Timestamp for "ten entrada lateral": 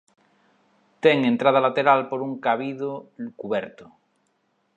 1.03-1.99